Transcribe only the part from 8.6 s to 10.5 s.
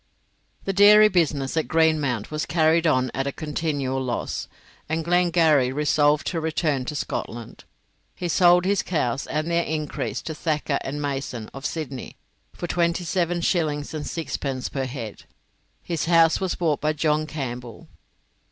his cows and their increase to